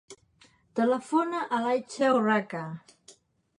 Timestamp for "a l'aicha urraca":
1.57-2.65